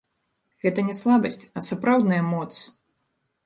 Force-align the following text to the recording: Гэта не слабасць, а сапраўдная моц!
Гэта 0.65 0.85
не 0.87 0.95
слабасць, 1.01 1.39
а 1.57 1.65
сапраўдная 1.69 2.23
моц! 2.33 2.51